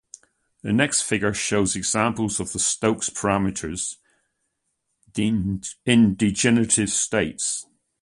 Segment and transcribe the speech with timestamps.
[0.63, 3.97] The next figure shows examples of the Stokes parameters
[5.15, 5.61] in
[6.15, 7.67] degenerate states.